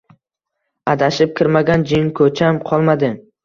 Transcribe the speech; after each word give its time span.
Adashib 0.93 1.37
kirmagan 1.41 1.87
jinko`cham 1.95 2.61
qolmadi 2.69 3.17